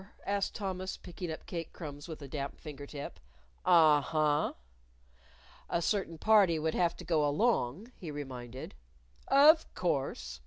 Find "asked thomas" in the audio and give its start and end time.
0.25-0.97